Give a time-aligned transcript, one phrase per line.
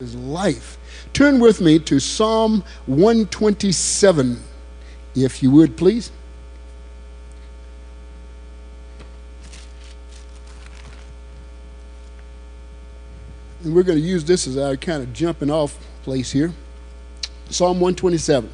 [0.00, 0.76] his life.
[1.12, 4.42] Turn with me to Psalm 127,
[5.14, 6.10] if you would, please.
[13.62, 16.52] And we're going to use this as our kind of jumping off place here.
[17.50, 18.52] Psalm 127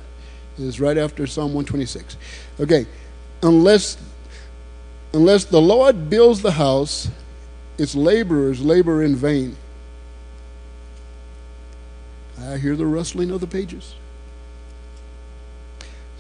[0.59, 2.19] is right after Psalm 126.
[2.61, 2.85] Okay,
[3.43, 3.97] unless
[5.15, 7.09] unless the Lord builds the house,
[7.79, 9.57] its laborers labor in vain.
[12.43, 13.95] I hear the rustling of the pages.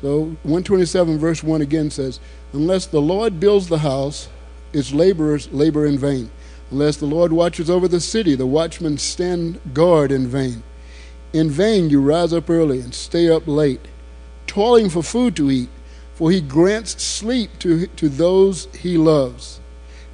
[0.01, 2.20] So 127 verse 1 again says,
[2.52, 4.29] Unless the Lord builds the house,
[4.73, 6.30] its laborers labor in vain.
[6.70, 10.62] Unless the Lord watches over the city, the watchmen stand guard in vain.
[11.33, 13.87] In vain you rise up early and stay up late,
[14.46, 15.68] toiling for food to eat,
[16.15, 19.60] for he grants sleep to, to those he loves.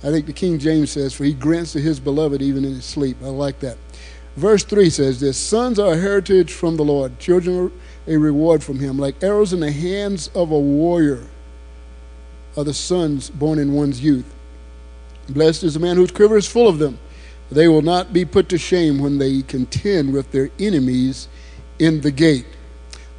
[0.02, 2.84] I think the King James says, For he grants to his beloved even in his
[2.84, 3.16] sleep.
[3.22, 3.76] I like that.
[4.36, 7.72] Verse 3 says this Sons are a heritage from the Lord, children
[8.06, 8.98] a reward from him.
[8.98, 11.26] Like arrows in the hands of a warrior
[12.56, 14.32] are the sons born in one's youth.
[15.28, 16.98] Blessed is the man whose quiver is full of them.
[17.50, 21.28] They will not be put to shame when they contend with their enemies
[21.78, 22.46] in the gate.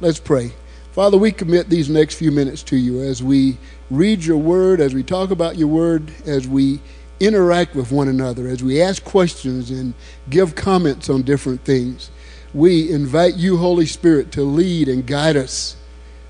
[0.00, 0.52] Let's pray.
[0.92, 3.56] Father, we commit these next few minutes to you as we
[3.90, 6.80] read your word, as we talk about your word, as we
[7.20, 9.94] interact with one another, as we ask questions and
[10.30, 12.10] give comments on different things,
[12.54, 15.76] we invite you, Holy Spirit, to lead and guide us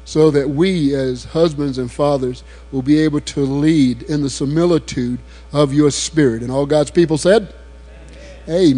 [0.05, 5.19] so that we, as husbands and fathers, will be able to lead in the similitude
[5.53, 6.43] of your Spirit.
[6.43, 7.55] And all God's people said,
[8.49, 8.73] Amen.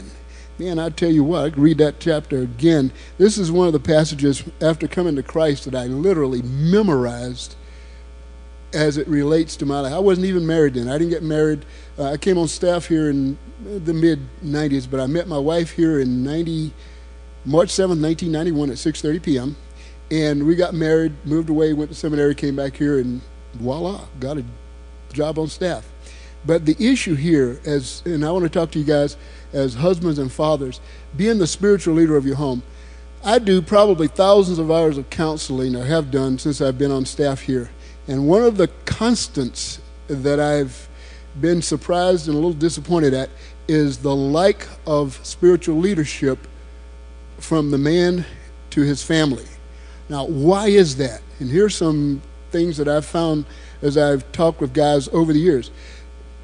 [0.00, 0.10] Amen.
[0.58, 2.92] Man, I tell you what, I read that chapter again.
[3.16, 7.56] This is one of the passages after coming to Christ that I literally memorized
[8.72, 9.92] as it relates to my life.
[9.92, 10.88] I wasn't even married then.
[10.88, 11.64] I didn't get married.
[11.98, 15.72] Uh, I came on staff here in the mid 90s, but I met my wife
[15.72, 16.72] here in 90,
[17.44, 19.56] March 7th, 1991 at 6:30 p.m.
[20.10, 23.20] And we got married, moved away, went to seminary, came back here, and
[23.54, 24.44] voila, got a
[25.12, 25.88] job on staff.
[26.44, 29.16] But the issue here, as and I want to talk to you guys
[29.52, 30.80] as husbands and fathers,
[31.16, 32.62] being the spiritual leader of your home.
[33.22, 37.04] I do probably thousands of hours of counseling, or have done since I've been on
[37.04, 37.70] staff here.
[38.10, 39.78] And one of the constants
[40.08, 40.88] that I've
[41.40, 43.30] been surprised and a little disappointed at
[43.68, 46.48] is the lack of spiritual leadership
[47.38, 48.26] from the man
[48.70, 49.44] to his family.
[50.08, 51.22] Now, why is that?
[51.38, 53.44] And here's some things that I've found
[53.80, 55.70] as I've talked with guys over the years.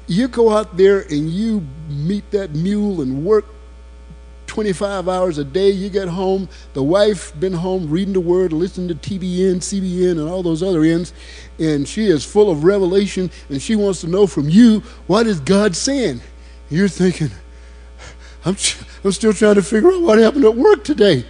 [0.07, 3.43] You go out there and you meet that mule and work
[4.57, 5.69] 25 hours a day.
[5.69, 10.27] You get home, the wife been home reading the word, listening to TBN, CBN, and
[10.27, 11.13] all those other ends,
[11.59, 15.39] and she is full of revelation, and she wants to know from you, what is
[15.39, 16.21] God saying?
[16.71, 17.29] You're thinking,
[18.45, 18.57] I'm,
[19.03, 21.23] I'm still trying to figure out what happened at work today.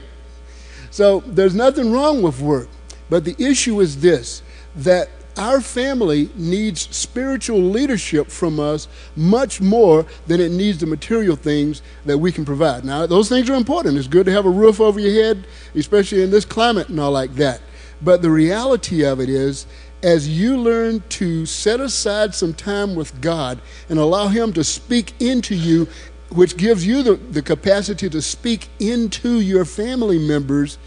[0.90, 2.70] So there's nothing wrong with work,
[3.10, 4.42] but the issue is this
[4.78, 11.36] that our family needs spiritual leadership from us much more than it needs the material
[11.36, 12.84] things that we can provide.
[12.84, 13.98] Now, those things are important.
[13.98, 17.12] It's good to have a roof over your head, especially in this climate and all
[17.12, 17.62] like that.
[18.02, 19.66] But the reality of it is,
[20.04, 23.60] as you learn to set aside some time with God
[23.90, 25.88] and allow Him to speak into you,
[26.30, 30.78] which gives you the, the capacity to speak into your family members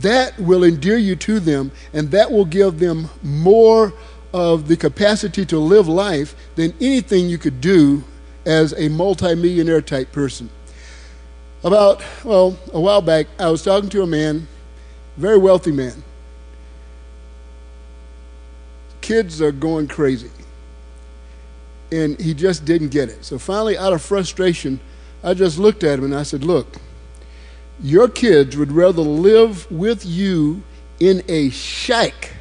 [0.00, 3.92] that will endear you to them and that will give them more
[4.32, 8.04] of the capacity to live life than anything you could do
[8.44, 10.50] as a multimillionaire type person.
[11.64, 14.46] About, well, a while back, I was talking to a man,
[15.16, 16.04] very wealthy man.
[19.00, 20.30] Kids are going crazy.
[21.90, 23.24] And he just didn't get it.
[23.24, 24.78] So finally, out of frustration,
[25.24, 26.76] I just looked at him and I said, Look,
[27.80, 30.62] your kids would rather live with you
[31.00, 32.32] in a shack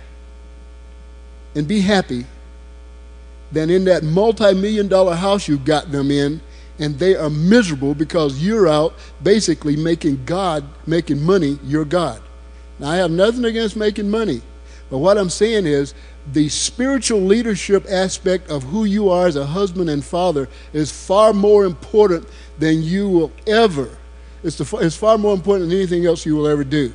[1.55, 2.25] and be happy
[3.51, 6.41] than in that multi million dollar house you got them in,
[6.79, 8.93] and they are miserable because you're out
[9.23, 12.21] basically making God, making money your God.
[12.79, 14.41] Now, I have nothing against making money,
[14.89, 15.93] but what I'm saying is
[16.33, 21.31] the spiritual leadership aspect of who you are as a husband and father is far
[21.31, 22.27] more important
[22.59, 23.96] than you will ever
[24.43, 26.93] it's, the, it's far more important than anything else you will ever do.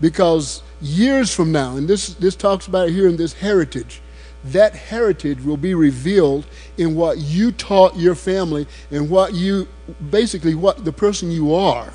[0.00, 4.00] Because years from now, and this, this talks about it here in this heritage,
[4.46, 6.46] that heritage will be revealed
[6.76, 9.68] in what you taught your family and what you,
[10.10, 11.92] basically, what the person you are,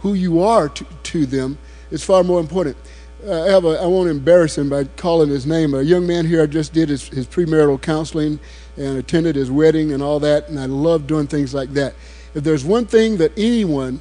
[0.00, 1.58] who you are to, to them,
[1.90, 2.76] is far more important.
[3.24, 5.74] Uh, I, have a, I won't embarrass him by calling his name.
[5.74, 8.40] A young man here I just did his, his premarital counseling
[8.76, 11.94] and attended his wedding and all that, and I love doing things like that.
[12.34, 14.00] If there's one thing that anyone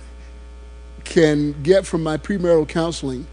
[1.03, 3.25] can get from my premarital counseling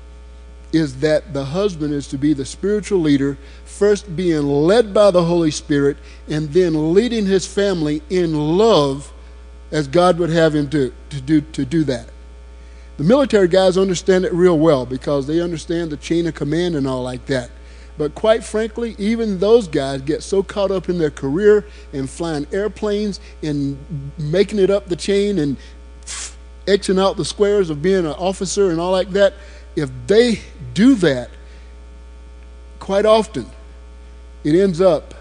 [0.72, 5.25] is that the husband is to be the spiritual leader, first being led by the
[5.25, 5.96] Holy Spirit,
[6.28, 9.12] and then leading his family in love
[9.70, 12.08] as God would have him to, to, do, to do that.
[12.96, 16.87] The military guys understand it real well because they understand the chain of command and
[16.87, 17.50] all like that.
[17.98, 22.46] But quite frankly, even those guys get so caught up in their career and flying
[22.52, 23.78] airplanes and
[24.19, 25.56] making it up the chain and
[26.66, 29.34] etching out the squares of being an officer and all like that.
[29.76, 30.40] If they
[30.75, 31.31] do that,
[32.81, 33.46] quite often
[34.44, 35.14] it ends up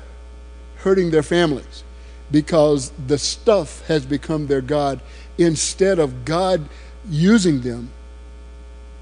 [0.77, 1.83] hurting their families
[2.31, 5.00] because the stuff has become their God
[5.38, 6.68] instead of God
[7.07, 7.92] using them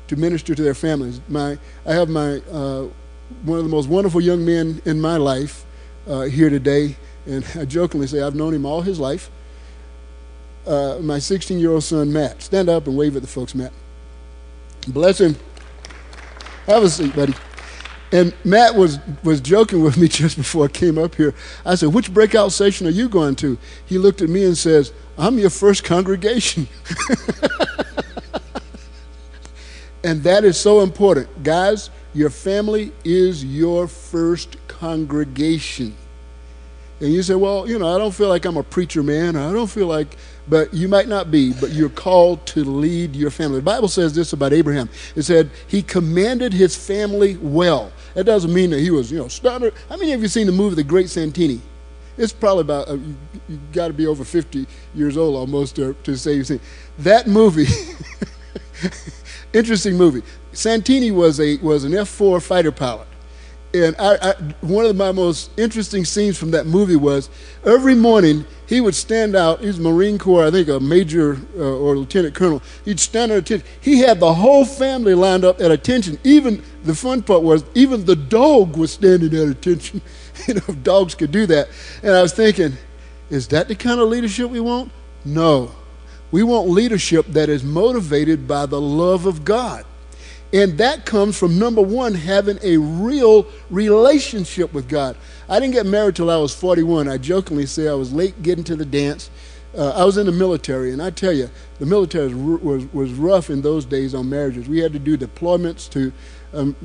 [0.08, 1.22] to minister to their families.
[1.28, 2.88] My, I have my uh,
[3.44, 5.66] one of the most wonderful young men in my life
[6.08, 6.96] uh, here today,
[7.26, 9.30] and I jokingly say I've known him all his life.
[10.66, 12.42] Uh, my 16 year old son, Matt.
[12.42, 13.74] Stand up and wave at the folks, Matt.
[14.88, 15.36] Bless him.
[16.68, 17.34] Have a seat, buddy.
[18.12, 21.34] And Matt was, was joking with me just before I came up here.
[21.66, 23.58] I said, Which breakout session are you going to?
[23.86, 26.68] He looked at me and says, I'm your first congregation.
[30.04, 31.44] and that is so important.
[31.44, 35.96] Guys, your family is your first congregation.
[37.00, 39.36] And you say, well, you know, I don't feel like I'm a preacher man.
[39.36, 40.16] I don't feel like,
[40.48, 43.58] but you might not be, but you're called to lead your family.
[43.58, 44.90] The Bible says this about Abraham.
[45.16, 47.92] It said he commanded his family well.
[48.14, 49.74] That doesn't mean that he was, you know, started.
[49.90, 51.60] How many of you seen the movie The Great Santini?
[52.18, 53.16] It's probably about, uh, you,
[53.50, 56.60] you got to be over 50 years old almost to, to say you've seen.
[57.00, 57.66] That movie,
[59.54, 60.24] interesting movie.
[60.52, 63.08] Santini was, a, was an F 4 fighter pilot.
[63.74, 67.30] And I, I, one of my most interesting scenes from that movie was
[67.66, 69.62] every morning he would stand out.
[69.62, 72.62] He's Marine Corps, I think a major uh, or lieutenant colonel.
[72.86, 73.68] He'd stand at attention.
[73.82, 76.20] He had the whole family lined up at attention.
[76.24, 80.04] Even the fun part was even the dog was standing at attention.
[80.48, 81.70] you know, dogs could do that.
[82.04, 82.74] And I was thinking,
[83.32, 84.92] is that the kind of leadership we want?
[85.26, 85.72] No.
[86.34, 89.86] We want leadership that is motivated by the love of God.
[90.52, 95.16] And that comes from number one, having a real relationship with God.
[95.48, 97.08] I didn't get married till I was 41.
[97.08, 99.30] I jokingly say I was late getting to the dance.
[99.78, 103.14] Uh, I was in the military, and I tell you, the military was, was, was,
[103.14, 104.68] rough in those days on marriages.
[104.68, 106.12] We had to do deployments to,
[106.56, 106.76] um,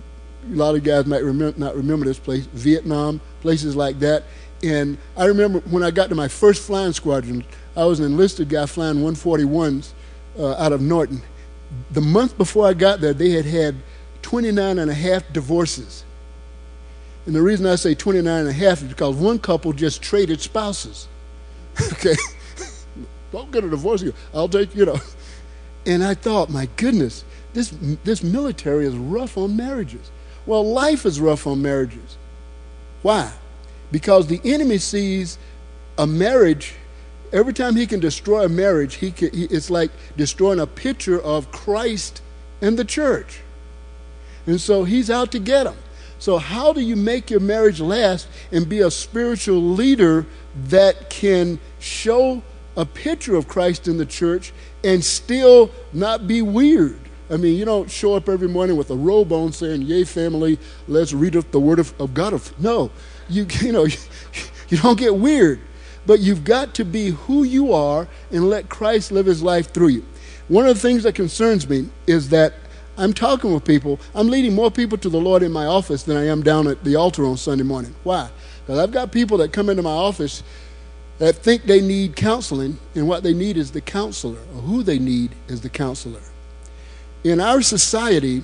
[0.44, 4.24] a lot of guys might remember, not remember this place, Vietnam, places like that.
[4.62, 7.44] And I remember when I got to my first flying squadron,
[7.78, 9.92] I was an enlisted guy flying 141s
[10.38, 11.22] uh, out of Norton
[11.90, 13.76] the month before I got there, they had had
[14.22, 16.04] 29 and a half divorces.
[17.26, 20.40] And the reason I say 29 and a half is because one couple just traded
[20.40, 21.08] spouses.
[21.92, 22.14] okay?
[23.32, 24.02] Don't get a divorce.
[24.32, 24.98] I'll take, you know.
[25.86, 30.10] And I thought, my goodness, this, this military is rough on marriages.
[30.46, 32.16] Well, life is rough on marriages.
[33.02, 33.32] Why?
[33.92, 35.38] Because the enemy sees
[35.98, 36.74] a marriage
[37.32, 41.20] every time he can destroy a marriage, he, can, he it's like destroying a picture
[41.20, 42.22] of Christ
[42.60, 43.40] and the church.
[44.46, 45.76] And so he's out to get them.
[46.18, 50.26] So, how do you make your marriage last and be a spiritual leader
[50.64, 52.42] that can show
[52.76, 54.52] a picture of Christ in the church
[54.82, 56.98] and still not be weird?
[57.30, 60.58] I mean, you don't show up every morning with a robe on saying, Yay, family,
[60.88, 62.40] let's read the word of, of God.
[62.58, 62.90] No,
[63.28, 63.84] you, you know,
[64.68, 65.60] you don't get weird
[66.08, 69.88] but you've got to be who you are and let Christ live his life through
[69.88, 70.04] you.
[70.48, 72.54] One of the things that concerns me is that
[72.96, 74.00] I'm talking with people.
[74.14, 76.82] I'm leading more people to the Lord in my office than I am down at
[76.82, 77.94] the altar on Sunday morning.
[78.04, 78.30] Why?
[78.62, 80.42] Because I've got people that come into my office
[81.18, 84.98] that think they need counseling, and what they need is the counselor, or who they
[84.98, 86.22] need is the counselor.
[87.22, 88.42] In our society,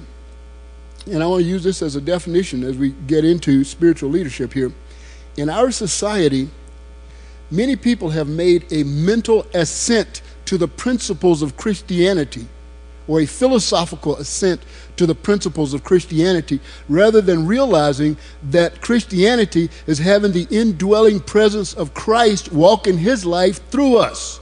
[1.06, 4.52] and I want to use this as a definition as we get into spiritual leadership
[4.52, 4.71] here.
[5.38, 6.50] In our society,
[7.50, 12.46] many people have made a mental assent to the principles of Christianity
[13.06, 14.62] or a philosophical assent
[14.96, 21.74] to the principles of Christianity rather than realizing that Christianity is having the indwelling presence
[21.74, 24.40] of Christ walking his life through us.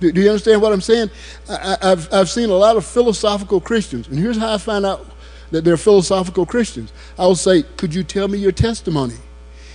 [0.00, 1.10] Do, do you understand what I'm saying?
[1.48, 5.06] I, have I've seen a lot of philosophical Christians, and here's how I find out
[5.50, 6.92] that they're philosophical Christians.
[7.18, 9.14] I'll say, Could you tell me your testimony?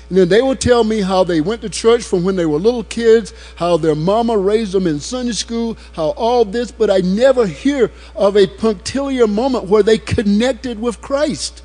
[0.10, 2.58] And then they would tell me how they went to church from when they were
[2.58, 6.98] little kids, how their mama raised them in Sunday school, how all this, but I
[7.00, 11.62] never hear of a punctiliar moment where they connected with Christ.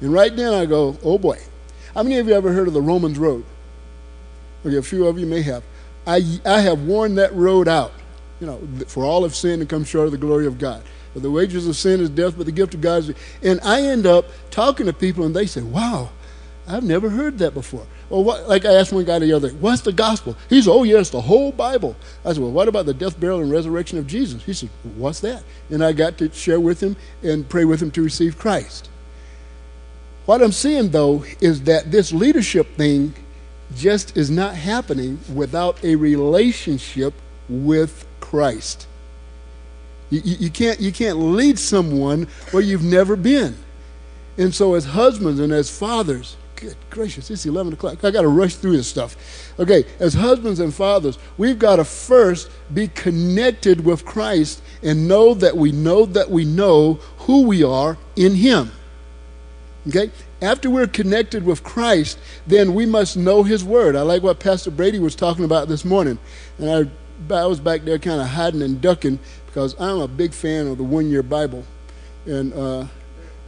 [0.00, 1.38] And right then I go, oh boy.
[1.94, 3.44] How many of you ever heard of the Romans Road?
[4.66, 5.62] Okay, a few of you may have.
[6.06, 7.92] I, I have worn that road out.
[8.40, 10.82] You know, for all have sinned and come short of the glory of God.
[11.12, 13.14] For the wages of sin is death, but the gift of God is.
[13.42, 16.10] And I end up talking to people, and they say, "Wow,
[16.66, 19.56] I've never heard that before." Well, what, like I asked one guy the other day,
[19.60, 22.86] "What's the gospel?" He said, "Oh, yes, the whole Bible." I said, "Well, what about
[22.86, 26.32] the death, burial, and resurrection of Jesus?" He said, "What's that?" And I got to
[26.32, 28.88] share with him and pray with him to receive Christ.
[30.26, 33.14] What I'm seeing, though, is that this leadership thing
[33.76, 37.12] just is not happening without a relationship
[37.48, 38.86] with Christ.
[40.10, 43.56] You, you, you, can't, you can't lead someone where you've never been.
[44.38, 48.04] And so, as husbands and as fathers, good gracious, it's 11 o'clock.
[48.04, 49.52] I got to rush through this stuff.
[49.58, 55.34] Okay, as husbands and fathers, we've got to first be connected with Christ and know
[55.34, 58.70] that we know that we know who we are in Him.
[59.88, 60.10] Okay?
[60.40, 63.96] After we're connected with Christ, then we must know His Word.
[63.96, 66.18] I like what Pastor Brady was talking about this morning.
[66.58, 66.90] And
[67.30, 70.66] I, I was back there kind of hiding and ducking because I'm a big fan
[70.66, 71.64] of the one year Bible.
[72.26, 72.86] And uh,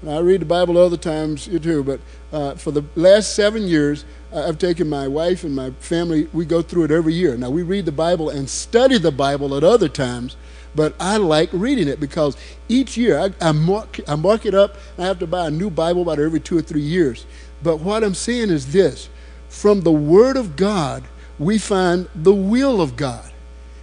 [0.07, 2.01] I read the Bible other times you too, but
[2.33, 6.61] uh, for the last seven years, I've taken my wife and my family, we go
[6.61, 7.37] through it every year.
[7.37, 10.37] Now, we read the Bible and study the Bible at other times,
[10.75, 12.37] but I like reading it because
[12.69, 14.77] each year I, I, mark, I mark it up.
[14.99, 17.25] I have to buy a new Bible about every two or three years.
[17.63, 19.09] But what I'm saying is this
[19.49, 21.05] from the Word of God,
[21.39, 23.33] we find the will of God.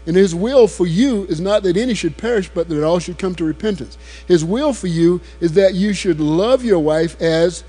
[0.06, 3.18] And his will for you is not that any should perish, but that all should
[3.18, 3.98] come to repentance.
[4.28, 7.64] His will for you is that you should love your wife as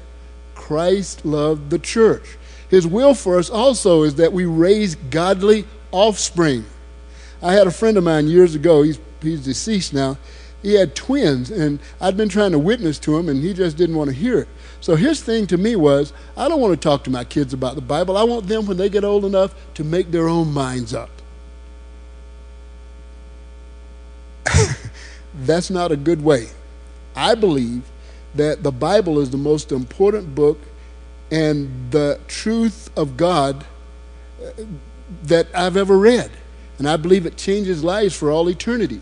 [0.54, 2.36] Christ loved the church.
[2.68, 6.64] His will for us also is that we raise godly offspring.
[7.40, 10.18] I had a friend of mine years ago, he's, he's deceased now.
[10.62, 13.96] He had twins, and I'd been trying to witness to him, and he just didn't
[13.96, 14.48] want to hear it.
[14.80, 17.74] So his thing to me was, I don't want to talk to my kids about
[17.74, 18.16] the Bible.
[18.16, 21.10] I want them, when they get old enough, to make their own minds up.
[25.34, 26.48] That's not a good way.
[27.16, 27.82] I believe
[28.34, 30.58] that the Bible is the most important book
[31.30, 33.64] and the truth of God
[34.42, 34.50] uh,
[35.24, 36.30] that I've ever read.
[36.78, 39.00] And I believe it changes lives for all eternity.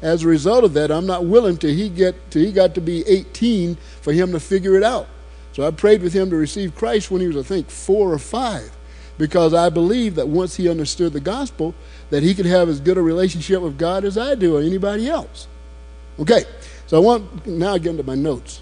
[0.00, 2.80] As a result of that, I'm not willing to he get till he got to
[2.80, 5.06] be 18 for him to figure it out.
[5.52, 8.18] So I prayed with him to receive Christ when he was, I think, four or
[8.18, 8.72] five,
[9.18, 11.74] because I believe that once he understood the gospel,
[12.10, 15.08] that he could have as good a relationship with God as I do or anybody
[15.08, 15.46] else.
[16.18, 16.44] Okay,
[16.86, 18.60] so I want now I get into my notes.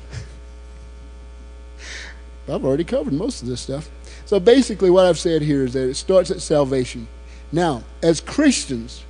[2.49, 3.88] I've already covered most of this stuff.
[4.26, 7.09] So basically, what I've said here is that it starts at salvation.
[7.52, 9.04] Now, as Christians,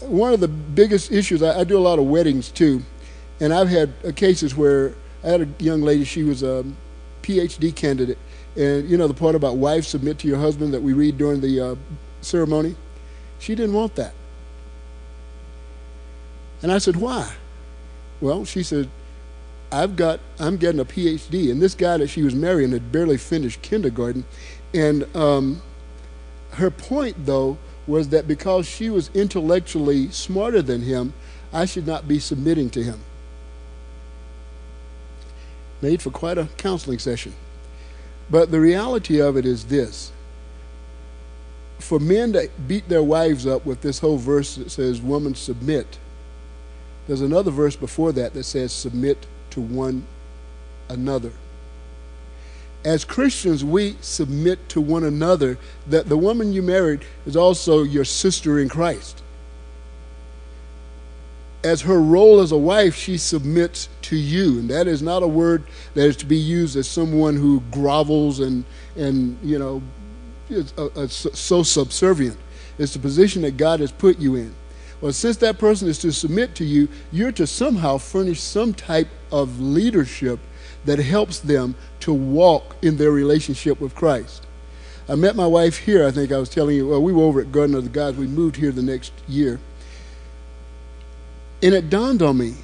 [0.00, 2.82] one of the biggest issues, I, I do a lot of weddings too,
[3.40, 6.64] and I've had uh, cases where I had a young lady, she was a
[7.22, 8.18] PhD candidate,
[8.56, 11.40] and you know the part about wives submit to your husband that we read during
[11.40, 11.74] the uh,
[12.20, 12.76] ceremony?
[13.40, 14.14] She didn't want that.
[16.62, 17.30] And I said, why?
[18.20, 18.88] Well, she said,
[19.70, 21.50] I've got, I'm getting a PhD.
[21.50, 24.24] And this guy that she was marrying had barely finished kindergarten.
[24.72, 25.62] And um,
[26.52, 31.12] her point, though, was that because she was intellectually smarter than him,
[31.52, 33.00] I should not be submitting to him.
[35.82, 37.34] Made for quite a counseling session.
[38.30, 40.12] But the reality of it is this
[41.78, 45.98] for men to beat their wives up with this whole verse that says, Woman, submit,
[47.06, 50.06] there's another verse before that that says, Submit to one
[50.88, 51.32] another.
[52.84, 58.04] As Christians, we submit to one another that the woman you married is also your
[58.04, 59.22] sister in Christ.
[61.62, 64.58] As her role as a wife, she submits to you.
[64.58, 68.40] And that is not a word that is to be used as someone who grovels
[68.40, 69.82] and, and you know,
[70.50, 72.36] is uh, uh, a, a, so subservient.
[72.78, 74.54] It's the position that God has put you in.
[75.00, 79.08] Well, since that person is to submit to you, you're to somehow furnish some type
[79.30, 80.38] of leadership
[80.84, 84.46] that helps them to walk in their relationship with Christ.
[85.08, 87.40] I met my wife here, I think I was telling you, well, we were over
[87.40, 88.16] at Garden of the Gods.
[88.16, 89.60] We moved here the next year.
[91.62, 92.54] And it dawned on me,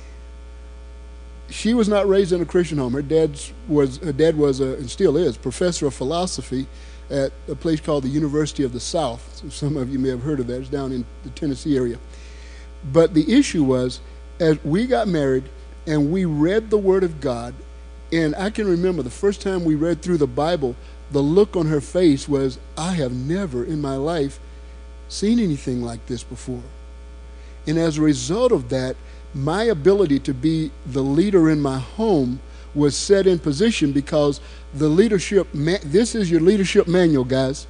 [1.50, 2.92] she was not raised in a Christian home.
[2.92, 6.66] Her, dad's was, her dad was, a, and still is, professor of philosophy
[7.10, 9.36] at a place called the University of the South.
[9.36, 10.60] So some of you may have heard of that.
[10.60, 11.98] It's down in the Tennessee area.
[12.84, 14.00] But the issue was,
[14.38, 15.44] as we got married
[15.86, 17.54] and we read the Word of God,
[18.12, 20.74] and I can remember the first time we read through the Bible,
[21.10, 24.40] the look on her face was, I have never in my life
[25.08, 26.62] seen anything like this before.
[27.66, 28.96] And as a result of that,
[29.34, 32.40] my ability to be the leader in my home
[32.74, 34.40] was set in position because
[34.74, 37.66] the leadership, this is your leadership manual, guys.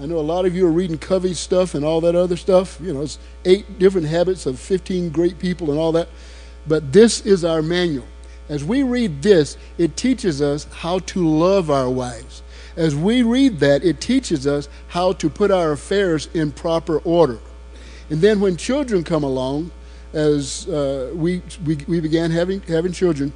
[0.00, 2.78] I know a lot of you are reading Covey's stuff and all that other stuff.
[2.80, 6.08] You know, it's eight different habits of 15 great people and all that.
[6.68, 8.06] But this is our manual.
[8.48, 12.42] As we read this, it teaches us how to love our wives.
[12.76, 17.40] As we read that, it teaches us how to put our affairs in proper order.
[18.08, 19.72] And then when children come along,
[20.12, 23.32] as uh, we, we, we began having, having children,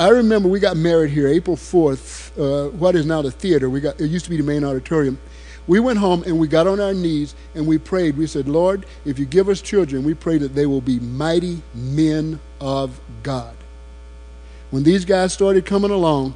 [0.00, 3.68] I remember we got married here April 4th, uh, what is now the theater.
[3.68, 5.18] We got, it used to be the main auditorium.
[5.66, 8.16] We went home and we got on our knees and we prayed.
[8.16, 11.62] We said, Lord, if you give us children, we pray that they will be mighty
[11.74, 13.56] men of God.
[14.70, 16.34] When these guys started coming along,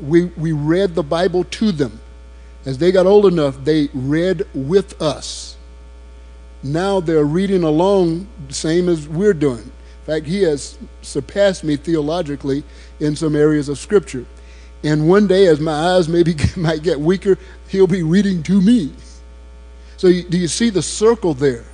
[0.00, 2.00] we, we read the Bible to them.
[2.64, 5.56] As they got old enough, they read with us.
[6.62, 9.64] Now they're reading along, the same as we're doing.
[9.64, 12.62] In fact, he has surpassed me theologically
[13.00, 14.24] in some areas of Scripture.
[14.84, 18.92] And one day, as my eyes maybe might get weaker, he'll be reading to me.
[19.96, 21.64] So, do you see the circle there?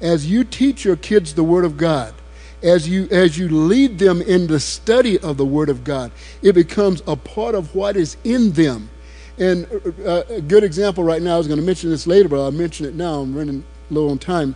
[0.00, 2.14] As you teach your kids the Word of God,
[2.62, 6.10] as you as you lead them in the study of the Word of God,
[6.42, 8.90] it becomes a part of what is in them.
[9.38, 9.66] And
[10.04, 12.50] uh, a good example right now, I was going to mention this later, but I'll
[12.50, 13.20] mention it now.
[13.20, 14.54] I'm running low on time.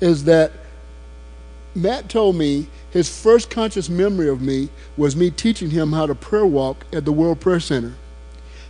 [0.00, 0.52] Is that
[1.74, 6.14] Matt told me his first conscious memory of me was me teaching him how to
[6.14, 7.94] prayer walk at the World Prayer Center.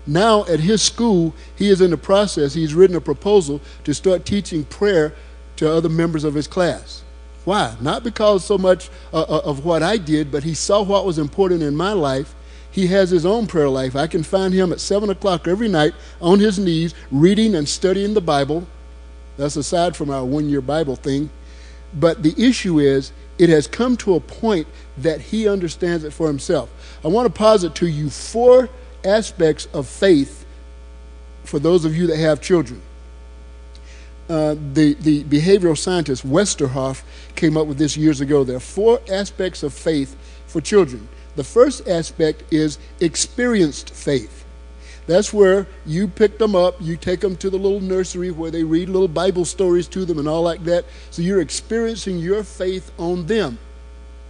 [0.07, 4.25] Now, at his school, he is in the process, he's written a proposal to start
[4.25, 5.15] teaching prayer
[5.57, 7.03] to other members of his class.
[7.45, 7.75] Why?
[7.81, 11.19] Not because so much uh, uh, of what I did, but he saw what was
[11.19, 12.35] important in my life.
[12.71, 13.97] He has his own prayer life.
[13.97, 18.15] I can find him at 7 o'clock every night on his knees, reading and studying
[18.15, 18.67] the Bible.
[19.37, 21.31] That's aside from our one year Bible thing.
[21.95, 24.67] But the issue is, it has come to a point
[24.99, 26.71] that he understands it for himself.
[27.05, 28.69] I want to posit to you four
[29.05, 30.47] aspects of faith
[31.45, 32.81] for those of you that have children.
[34.29, 37.03] Uh, the, the behavioral scientist Westerhoff
[37.35, 38.45] came up with this years ago.
[38.45, 41.09] There are four aspects of faith for children.
[41.35, 44.42] The first aspect is experienced faith.
[45.07, 48.63] That's where you pick them up, you take them to the little nursery where they
[48.63, 50.85] read little Bible stories to them and all like that.
[51.11, 53.59] So you're experiencing your faith on them.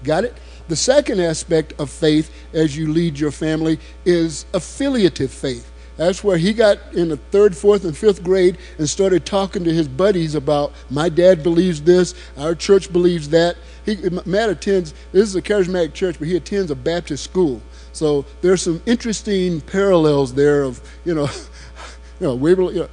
[0.03, 0.35] Got it?
[0.69, 5.71] The second aspect of faith as you lead your family is affiliative faith.
[5.97, 9.73] That's where he got in the third, fourth, and fifth grade and started talking to
[9.73, 13.57] his buddies about my dad believes this, our church believes that.
[13.85, 17.61] He, Matt attends, this is a charismatic church, but he attends a Baptist school.
[17.93, 21.29] So there's some interesting parallels there of, you know,
[22.21, 22.89] you know, we, you know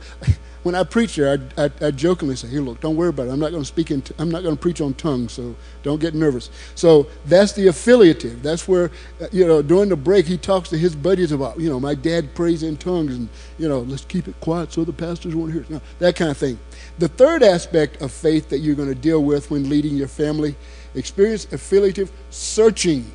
[0.64, 3.32] when I preach there, I, I, I, jokingly say, "Hey, look, don't worry about it.
[3.32, 4.02] I'm not going to speak in.
[4.02, 7.68] T- I'm not going to preach on tongues, so don't get nervous." So that's the
[7.68, 8.44] affiliative.
[8.44, 8.92] That's where,
[9.22, 11.96] uh, you know, during the break, he talks to his buddies about, you know, my
[11.96, 15.54] dad prays in tongues, and you know, let's keep it quiet so the pastors won't
[15.54, 15.70] hear it.
[15.70, 16.60] No, that kind of thing.
[16.98, 20.56] The third aspect of faith that you're going to deal with when leading your family,
[20.94, 23.10] experience affiliative searching.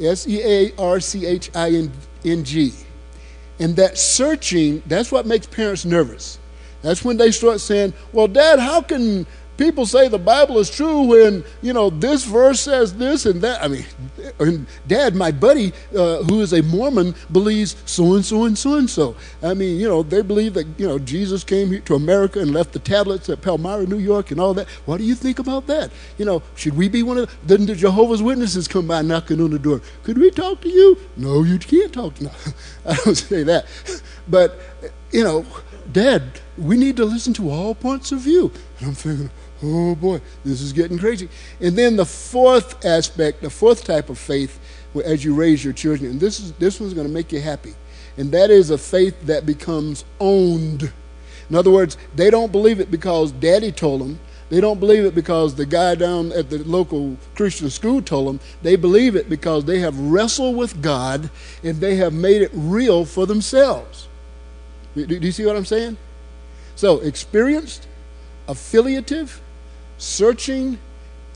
[0.00, 1.88] S E A R C H I
[2.24, 2.72] N G
[3.58, 6.38] and that searching, that's what makes parents nervous.
[6.82, 11.02] That's when they start saying, Well, Dad, how can people say the Bible is true
[11.02, 13.62] when, you know, this verse says this and that.
[13.62, 13.84] I mean,
[14.38, 18.74] and Dad, my buddy uh, who is a Mormon believes so and so and so
[18.74, 19.16] and so.
[19.42, 22.72] I mean, you know, they believe that, you know, Jesus came to America and left
[22.72, 24.68] the tablets at Palmyra, New York and all that.
[24.86, 25.90] What do you think about that?
[26.18, 29.50] You know, should we be one of the, the Jehovah's Witnesses come by knocking on
[29.50, 29.80] the door?
[30.02, 30.98] Could we talk to you?
[31.16, 32.30] No, you can't talk to, no,
[32.86, 33.66] I don't say that.
[34.28, 34.58] But,
[35.12, 35.46] you know,
[35.92, 36.22] Dad,
[36.56, 38.50] we need to listen to all points of view.
[38.78, 39.30] And I'm thinking,
[39.64, 41.28] oh boy, this is getting crazy.
[41.60, 44.60] And then the fourth aspect, the fourth type of faith,
[45.04, 47.74] as you raise your children, and this is this one's going to make you happy,
[48.16, 50.92] and that is a faith that becomes owned.
[51.50, 54.18] In other words, they don't believe it because Daddy told them.
[54.50, 58.40] They don't believe it because the guy down at the local Christian school told them.
[58.62, 61.30] They believe it because they have wrestled with God
[61.62, 64.06] and they have made it real for themselves.
[64.94, 65.96] Do, do you see what I'm saying?
[66.76, 67.88] So, experienced,
[68.46, 69.40] affiliative,
[69.98, 70.78] searching,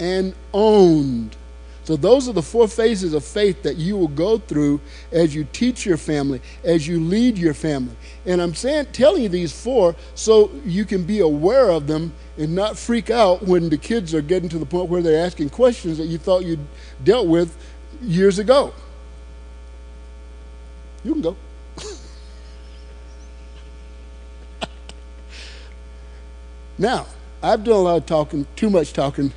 [0.01, 1.37] and owned.
[1.85, 4.79] So, those are the four phases of faith that you will go through
[5.11, 7.97] as you teach your family, as you lead your family.
[8.27, 12.55] And I'm saying, telling you these four so you can be aware of them and
[12.55, 15.97] not freak out when the kids are getting to the point where they're asking questions
[15.97, 16.59] that you thought you
[17.05, 17.57] dealt with
[18.03, 18.75] years ago.
[21.05, 21.37] You can go.
[26.79, 27.07] now,
[27.43, 29.33] I've done a lot of talking, too much talking.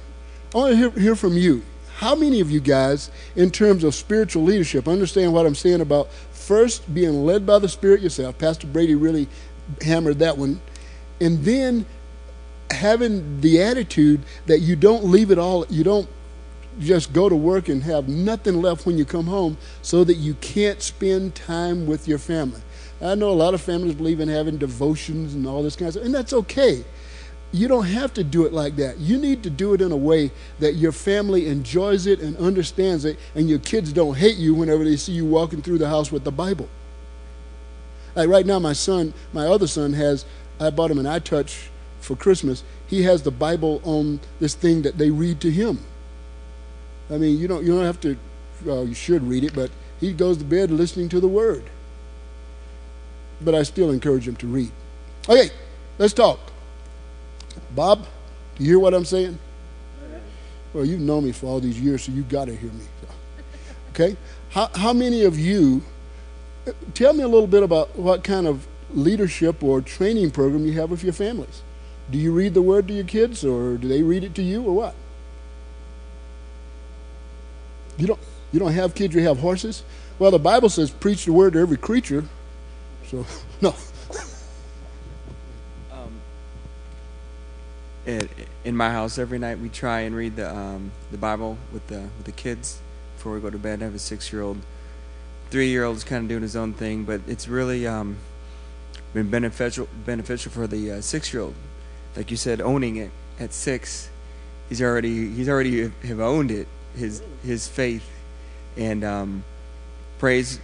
[0.53, 1.63] I want to hear, hear from you.
[1.97, 6.11] How many of you guys, in terms of spiritual leadership, understand what I'm saying about
[6.31, 8.37] first being led by the Spirit yourself?
[8.39, 9.27] Pastor Brady really
[9.81, 10.59] hammered that one.
[11.19, 11.85] And then
[12.71, 16.09] having the attitude that you don't leave it all, you don't
[16.79, 20.33] just go to work and have nothing left when you come home so that you
[20.35, 22.61] can't spend time with your family.
[23.01, 25.93] I know a lot of families believe in having devotions and all this kind of
[25.93, 26.83] stuff, and that's okay.
[27.53, 28.97] You don't have to do it like that.
[28.97, 33.03] You need to do it in a way that your family enjoys it and understands
[33.03, 36.11] it, and your kids don't hate you whenever they see you walking through the house
[36.11, 36.69] with the Bible.
[38.15, 40.25] Like right now, my son, my other son has,
[40.59, 41.67] I bought him an iTouch
[41.99, 42.63] for Christmas.
[42.87, 45.79] He has the Bible on this thing that they read to him.
[47.09, 48.17] I mean, you don't, you don't have to,
[48.63, 51.63] well, you should read it, but he goes to bed listening to the Word.
[53.41, 54.71] But I still encourage him to read.
[55.27, 55.49] Okay,
[55.97, 56.50] let's talk.
[57.75, 58.05] Bob,
[58.55, 59.37] do you hear what I'm saying?
[60.73, 62.85] Well, you've known me for all these years, so you've got to hear me.
[63.91, 64.15] Okay?
[64.51, 65.83] How, how many of you,
[66.93, 70.91] tell me a little bit about what kind of leadership or training program you have
[70.91, 71.61] with your families.
[72.09, 74.63] Do you read the word to your kids, or do they read it to you,
[74.63, 74.95] or what?
[77.97, 78.19] You don't,
[78.51, 79.83] you don't have kids, you have horses?
[80.19, 82.25] Well, the Bible says preach the word to every creature.
[83.07, 83.25] So,
[83.61, 83.75] no.
[88.05, 88.29] In,
[88.63, 91.99] in my house every night we try and read the um, the Bible with the
[91.99, 92.79] with the kids
[93.15, 93.81] before we go to bed.
[93.81, 94.57] I have a six year old,
[95.49, 98.17] three year old is kind of doing his own thing, but it's really um,
[99.13, 101.55] been beneficial beneficial for the uh, six year old.
[102.15, 104.09] Like you said, owning it at six,
[104.69, 108.09] he's already he's already have owned it his his faith,
[108.77, 109.43] and um,
[110.17, 110.59] praise.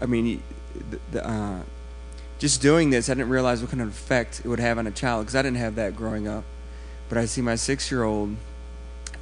[0.00, 0.42] I mean,
[0.90, 1.60] the, the uh,
[2.38, 4.90] just doing this, I didn't realize what kind of effect it would have on a
[4.90, 6.44] child because I didn't have that growing up
[7.08, 8.36] but I see my six year old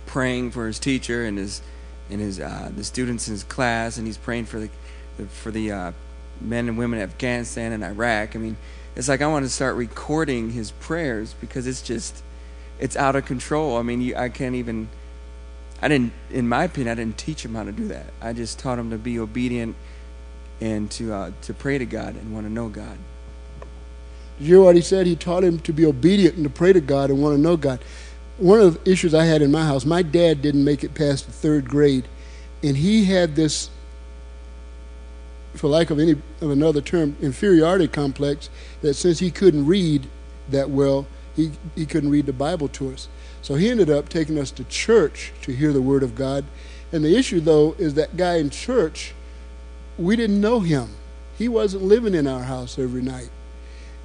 [0.07, 1.63] praying for his teacher and his
[2.11, 4.71] and his uh, the students in his class, and he's praying for the,
[5.17, 5.93] the for the uh,
[6.41, 8.35] men and women in Afghanistan and Iraq.
[8.35, 8.57] I mean,
[8.97, 12.23] it's like I want to start recording his prayers because it's just
[12.79, 13.77] it's out of control.
[13.77, 14.89] I mean, you, I can't even.
[15.83, 18.13] I didn't, in my opinion, I didn't teach him how to do that.
[18.21, 19.77] I just taught him to be obedient
[20.61, 22.99] and to uh, to pray to God and want to know God.
[24.41, 25.07] You hear what he said?
[25.07, 27.59] He taught him to be obedient and to pray to God and want to know
[27.59, 27.81] God.
[28.39, 31.27] One of the issues I had in my house, my dad didn't make it past
[31.27, 32.09] the third grade,
[32.63, 33.69] and he had this,
[35.55, 38.49] for lack of any of another term, inferiority complex
[38.81, 40.07] that since he couldn't read
[40.49, 43.09] that well, he, he couldn't read the Bible to us.
[43.43, 46.47] So he ended up taking us to church to hear the Word of God.
[46.93, 49.13] And the issue, though, is that guy in church,
[49.99, 50.89] we didn't know him.
[51.37, 53.31] He wasn't living in our house every night.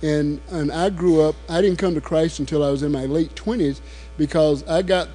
[0.01, 3.05] And, and I grew up, I didn't come to Christ until I was in my
[3.05, 3.79] late 20s
[4.17, 5.07] because I got,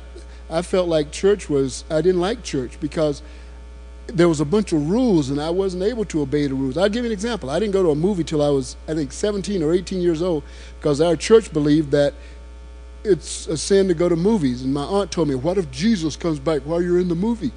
[0.49, 3.23] I felt like church was, I didn't like church because
[4.07, 6.77] there was a bunch of rules and I wasn't able to obey the rules.
[6.77, 7.51] I'll give you an example.
[7.51, 10.23] I didn't go to a movie till I was, I think, 17 or 18 years
[10.23, 10.43] old
[10.79, 12.15] because our church believed that
[13.05, 14.63] it's a sin to go to movies.
[14.63, 17.53] And my aunt told me, What if Jesus comes back while you're in the movie?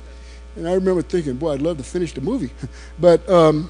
[0.55, 2.51] And I remember thinking, Boy, I'd love to finish the movie.
[2.99, 3.69] but, um,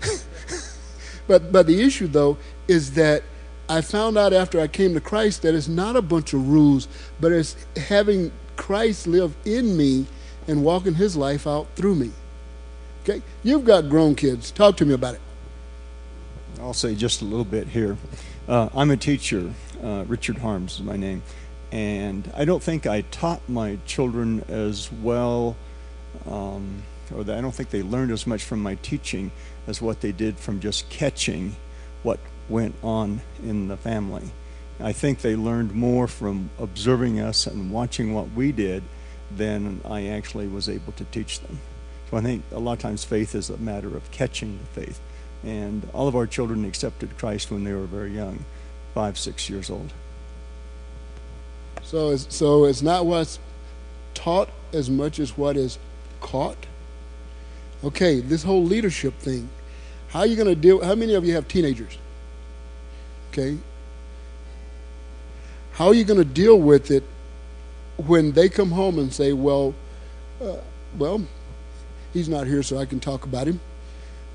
[1.26, 2.38] but, but the issue, though,
[2.70, 3.24] is that
[3.68, 6.88] I found out after I came to Christ that it's not a bunch of rules,
[7.20, 10.06] but it's having Christ live in me
[10.46, 12.10] and walking his life out through me.
[13.02, 13.22] Okay?
[13.42, 14.50] You've got grown kids.
[14.50, 15.20] Talk to me about it.
[16.60, 17.96] I'll say just a little bit here.
[18.48, 19.52] Uh, I'm a teacher.
[19.82, 21.22] Uh, Richard Harms is my name.
[21.72, 25.56] And I don't think I taught my children as well,
[26.28, 26.82] um,
[27.14, 29.30] or I don't think they learned as much from my teaching
[29.66, 31.56] as what they did from just catching
[32.02, 32.18] what
[32.50, 34.30] went on in the family.
[34.80, 38.82] I think they learned more from observing us and watching what we did
[39.34, 41.60] than I actually was able to teach them.
[42.10, 45.00] So I think a lot of times faith is a matter of catching the faith.
[45.44, 48.44] And all of our children accepted Christ when they were very young,
[48.94, 49.92] five, six years old.
[51.82, 53.38] So it's, so it's not what's
[54.14, 55.78] taught as much as what is
[56.20, 56.66] caught.
[57.84, 59.48] Okay, this whole leadership thing.
[60.08, 60.84] How are you going to deal?
[60.84, 61.96] How many of you have teenagers?
[63.30, 63.58] Okay?
[65.72, 67.04] How are you going to deal with it
[67.96, 69.74] when they come home and say, well,
[70.42, 70.56] uh,
[70.98, 71.24] well,
[72.12, 73.60] he's not here, so I can talk about him?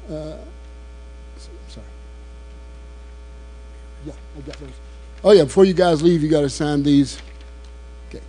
[0.10, 0.38] Uh,
[1.68, 1.86] sorry.
[4.06, 4.70] Yeah, I got those.
[5.24, 7.20] Oh, yeah, before you guys leave, you got to sign these.
[8.10, 8.24] Okay.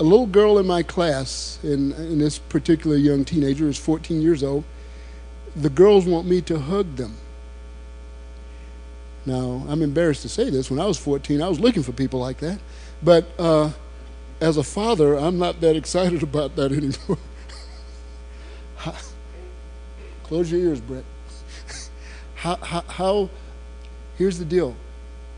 [0.00, 4.42] A little girl in my class, in, in this particular young teenager, is 14 years
[4.42, 4.64] old.
[5.54, 7.16] The girls want me to hug them.
[9.26, 10.70] Now, I'm embarrassed to say this.
[10.70, 12.58] When I was 14, I was looking for people like that.
[13.02, 13.70] But uh,
[14.40, 17.18] as a father, I'm not that excited about that anymore.
[20.24, 21.04] Close your ears, Brett.
[22.34, 23.30] How, how, how
[24.18, 24.76] here's the deal.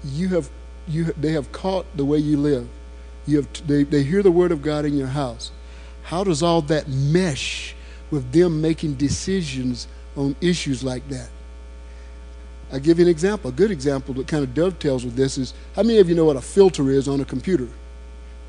[0.05, 0.51] You have,
[0.89, 2.69] you, they have caught the way you live.
[3.27, 5.53] You have, they, they hear the word of God in your house.
[6.03, 7.75] How does all that mesh
[8.11, 11.29] with them making decisions on issues like that?
[12.73, 13.51] I'll give you an example.
[13.51, 16.25] A good example that kind of dovetails with this is how many of you know
[16.25, 17.69] what a filter is on a computer?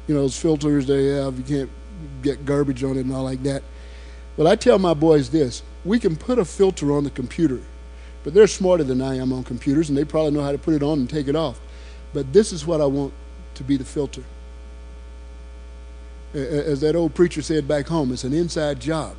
[0.08, 1.70] You know, those filters they have, you can't
[2.22, 3.64] get garbage on it and all like that.
[4.36, 7.62] Well, I tell my boys this we can put a filter on the computer,
[8.24, 10.74] but they're smarter than I am on computers, and they probably know how to put
[10.74, 11.60] it on and take it off.
[12.14, 13.14] But this is what I want
[13.56, 14.24] to be the filter.
[16.34, 19.16] As that old preacher said back home, it's an inside job.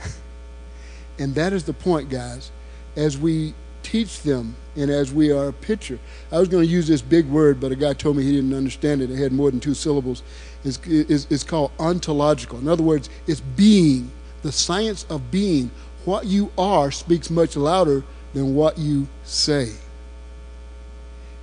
[1.18, 2.50] and that is the point, guys.
[2.96, 3.54] As we
[3.92, 5.98] teach them and as we are a picture.
[6.32, 8.54] I was going to use this big word, but a guy told me he didn't
[8.54, 9.10] understand it.
[9.10, 10.22] It had more than two syllables.
[10.64, 12.58] It's, it's, it's called ontological.
[12.58, 15.70] In other words, it's being, the science of being.
[16.06, 18.02] What you are speaks much louder
[18.32, 19.72] than what you say.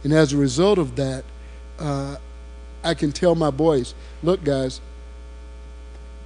[0.03, 1.23] And as a result of that,
[1.77, 2.15] uh,
[2.83, 4.81] I can tell my boys, look, guys,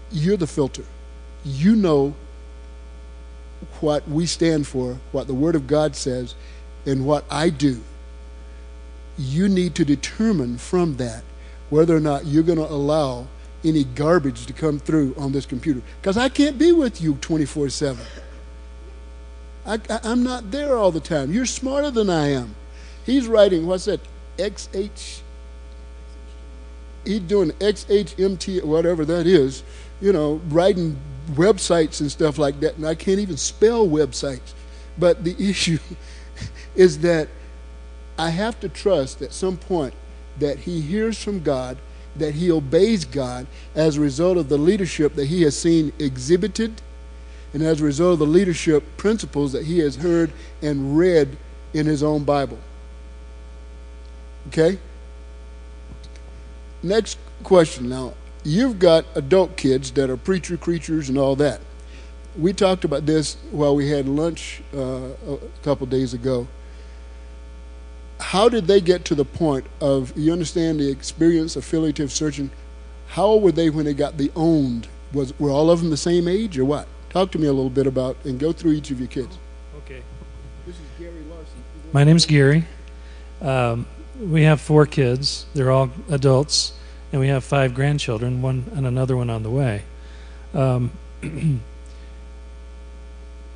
[0.09, 0.86] you're the filter.
[1.43, 2.15] You know
[3.82, 6.36] what we stand for, what the Word of God says,
[6.86, 7.82] and what I do.
[9.17, 11.23] You need to determine from that
[11.69, 13.28] whether or not you're going to allow
[13.63, 15.82] any garbage to come through on this computer.
[16.02, 18.06] Because I can't be with you 24 7.
[19.65, 21.32] I, am not there all the time.
[21.32, 22.56] You're smarter than I am.
[23.06, 24.02] He's writing, what's that?
[24.38, 25.21] XH.
[27.06, 29.63] He's doing XHMT, whatever that is,
[30.02, 30.97] you know, writing
[31.31, 34.53] websites and stuff like that, and I can't even spell websites.
[34.97, 35.79] But the issue
[36.75, 37.29] is that
[38.17, 39.93] I have to trust at some point
[40.39, 41.77] that he hears from God,
[42.15, 46.81] that he obeys God as a result of the leadership that he has seen exhibited,
[47.53, 50.31] and as a result of the leadership principles that he has heard
[50.62, 51.38] and read
[51.73, 52.59] in his own Bible.
[54.47, 54.77] Okay?
[56.81, 57.89] Next question.
[57.89, 61.62] Now, you've got adult kids that are preacher creatures and all that.
[62.38, 66.47] We talked about this while we had lunch uh, a couple days ago.
[68.19, 72.49] How did they get to the point of, you understand the experience of affiliative searching?
[73.08, 74.88] How old were they when they got the owned?
[75.13, 76.88] Was, were all of them the same age or what?
[77.10, 79.38] Talk to me a little bit about and go through each of your kids.
[79.79, 80.01] Okay.
[80.65, 81.63] This is Gary Larson.
[81.91, 82.65] My name's Gary.
[83.41, 83.86] Um,
[84.19, 85.45] we have four kids.
[85.53, 86.73] They're all adults
[87.13, 89.84] and we have five grandchildren, one and another one on the way.
[90.56, 90.91] Um,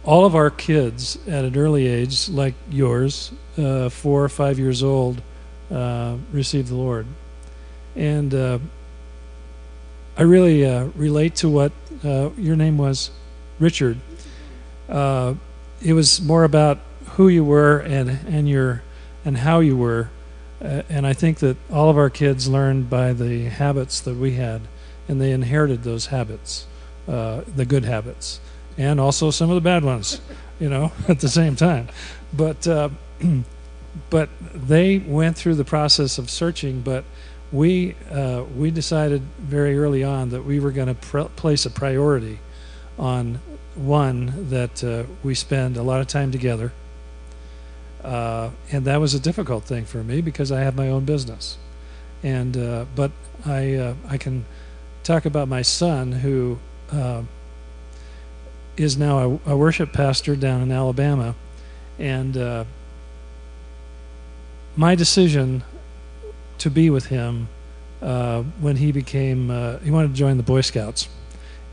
[0.06, 4.84] all of our kids at an early age, like yours, uh, four or five years
[4.84, 5.24] old,
[5.72, 7.08] uh, received the Lord.
[7.96, 8.60] And uh,
[10.16, 11.72] I really uh, relate to what
[12.06, 13.10] uh, your name was,
[13.60, 13.98] Richard.
[14.88, 15.34] Uh,
[15.82, 16.78] it was more about
[17.16, 18.84] who you were and, and your
[19.26, 20.10] and how you were
[20.62, 24.34] uh, and I think that all of our kids learned by the habits that we
[24.34, 24.62] had,
[25.08, 26.66] and they inherited those habits,
[27.08, 28.40] uh, the good habits,
[28.78, 30.20] and also some of the bad ones,
[30.60, 31.88] you know, at the same time.
[32.34, 32.90] But uh,
[34.10, 36.82] but they went through the process of searching.
[36.82, 37.04] But
[37.52, 41.70] we uh, we decided very early on that we were going to pr- place a
[41.70, 42.40] priority
[42.98, 43.40] on
[43.76, 46.74] one that uh, we spend a lot of time together
[48.04, 51.58] uh, and that was a difficult thing for me because I have my own business.
[52.24, 53.12] And uh, but
[53.46, 54.46] I uh, I can
[55.04, 56.60] talk about my son who
[56.92, 57.24] uh,
[58.76, 61.36] is now a, a, worship pastor down in Alabama,
[62.00, 62.66] and uh,
[64.76, 65.64] my decision
[66.58, 67.48] to be with him
[68.02, 69.50] uh, when he became
[69.84, 71.08] he wanted to join the Boy Scouts,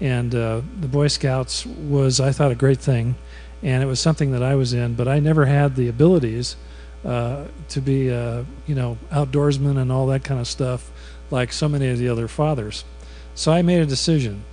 [0.01, 3.15] and the Boy Scouts was I thought a great thing
[3.65, 6.55] and it was something that I was in, but I never had the abilities
[7.03, 10.91] uh, to be, a, you know, outdoorsman and all that kind of stuff
[11.31, 12.85] like so many of the other fathers.
[13.35, 14.45] So I made a decision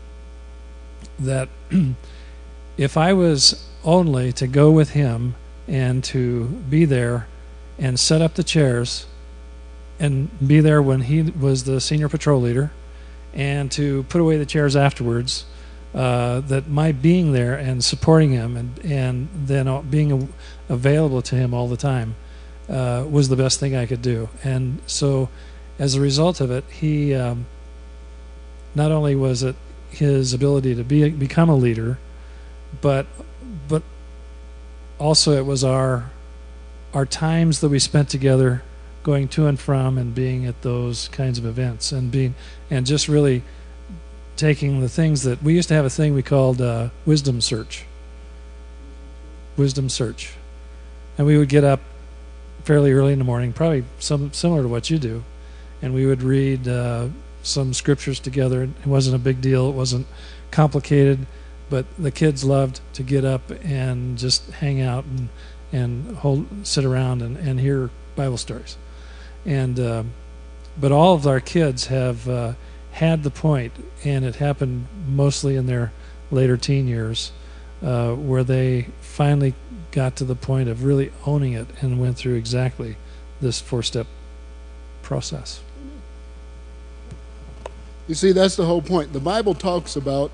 [1.20, 1.50] that
[2.78, 5.36] if I was only to go with him
[5.68, 7.28] and to be there
[7.78, 9.08] and set up the chairs
[10.00, 12.72] and be there when he was the senior patrol leader
[13.34, 15.46] and to put away the chairs afterwards
[15.94, 20.34] uh, that my being there and supporting him and and then being
[20.70, 22.16] available to him all the time
[22.70, 24.30] uh, was the best thing I could do.
[24.44, 25.30] And so,
[25.78, 27.46] as a result of it, he um,
[28.74, 29.56] not only was it
[29.90, 32.00] his ability to be become a leader,
[32.80, 33.06] but
[33.68, 33.84] but
[34.98, 36.10] also it was our
[36.94, 38.64] our times that we spent together
[39.04, 42.36] going to and from and being at those kinds of events and being
[42.70, 43.42] and just really
[44.42, 47.86] taking the things that we used to have a thing we called uh, wisdom search.
[49.56, 50.34] Wisdom search.
[51.16, 51.80] and we would get up
[52.64, 55.24] fairly early in the morning, probably some similar to what you do,
[55.84, 57.08] and we would read uh,
[57.44, 58.64] some scriptures together.
[58.64, 59.70] It wasn't a big deal.
[59.70, 60.08] It wasn't
[60.50, 61.28] complicated,
[61.70, 65.30] but the kids loved to get up and just hang out and
[65.72, 68.76] and hold sit around and, and hear Bible stories.
[69.46, 70.04] And uh,
[70.80, 72.54] but all of our kids have uh,
[72.92, 73.74] had the point,
[74.04, 75.92] and it happened mostly in their
[76.30, 77.32] later teen years,
[77.84, 79.54] uh, where they finally
[79.92, 82.96] got to the point of really owning it and went through exactly
[83.42, 84.08] this four step
[85.02, 85.62] process.
[88.08, 89.14] You see, that's the whole point.
[89.14, 90.32] The Bible talks about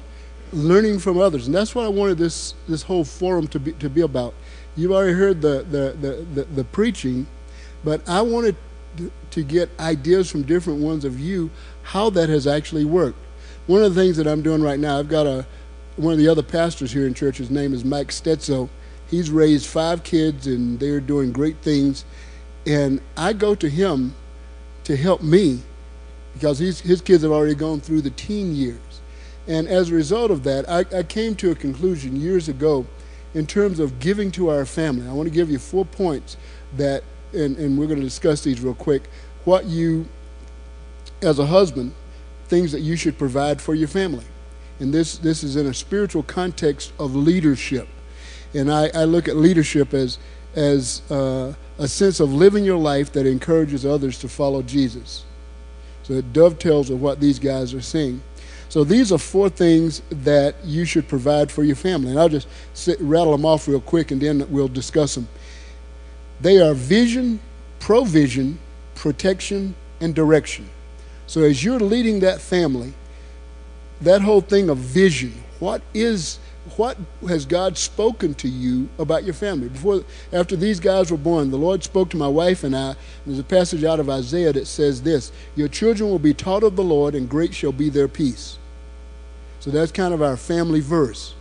[0.51, 3.89] learning from others, and that's what I wanted this, this whole forum to be, to
[3.89, 4.33] be about.
[4.75, 7.27] You've already heard the, the, the, the, the preaching,
[7.83, 8.55] but I wanted
[8.97, 11.49] to, to get ideas from different ones of you
[11.87, 13.17] how that has actually worked.
[13.65, 15.45] One of the things that I'm doing right now, I've got a
[15.95, 17.37] one of the other pastors here in church.
[17.37, 18.69] His name is Mike Stetzo.
[19.09, 22.03] He's raised five kids, and they're doing great things.
[22.65, 24.13] And I go to him
[24.83, 25.61] to help me
[26.33, 29.01] because his kids have already gone through the teen years.
[29.47, 32.85] And as a result of that, I, I came to a conclusion years ago
[33.33, 35.07] in terms of giving to our family.
[35.07, 36.35] I want to give you four points
[36.75, 39.09] that, and, and we're going to discuss these real quick.
[39.45, 40.07] What you,
[41.21, 41.93] as a husband,
[42.47, 44.25] things that you should provide for your family.
[44.79, 47.87] And this, this is in a spiritual context of leadership.
[48.53, 50.17] And I, I look at leadership as,
[50.55, 55.25] as uh, a sense of living your life that encourages others to follow Jesus.
[56.03, 58.21] So it dovetails with what these guys are saying.
[58.69, 62.11] So these are four things that you should provide for your family.
[62.11, 65.27] And I'll just sit, rattle them off real quick and then we'll discuss them.
[66.39, 67.39] They are vision,
[67.79, 68.59] provision,
[68.95, 70.69] protection, and direction.
[71.27, 72.93] So as you're leading that family,
[74.01, 76.39] that whole thing of vision, what is
[76.75, 76.97] what
[77.29, 79.69] has God spoken to you about your family?
[79.69, 82.95] Before after these guys were born, the Lord spoke to my wife and I.
[83.25, 86.75] There's a passage out of Isaiah that says this, "Your children will be taught of
[86.75, 88.57] the Lord and great shall be their peace."
[89.59, 91.33] So that's kind of our family verse.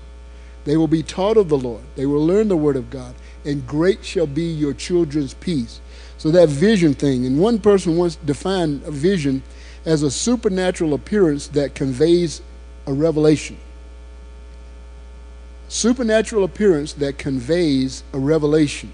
[0.65, 1.83] They will be taught of the Lord.
[1.97, 5.81] They will learn the word of God, and great shall be your children's peace.
[6.19, 9.43] So that vision thing, and one person once defined a vision
[9.87, 12.43] as a supernatural appearance that conveys
[12.87, 13.57] a revelation.
[15.69, 18.93] Supernatural appearance that conveys a revelation.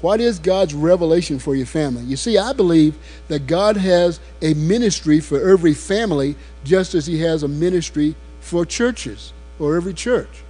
[0.00, 2.02] What is God's revelation for your family?
[2.04, 7.20] You see, I believe that God has a ministry for every family just as He
[7.22, 10.44] has a ministry for churches or every church.